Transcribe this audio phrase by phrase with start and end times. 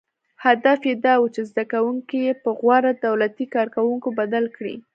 [0.45, 4.75] •هدف یې دا و، چې زدهکوونکي یې په غوره دولتي کارکوونکو بدل کړي.